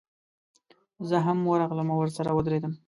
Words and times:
زه 1.09 1.17
هم 1.25 1.37
ورغلم 1.51 1.87
او 1.91 1.97
ورسره 2.01 2.29
ودرېدم. 2.33 2.73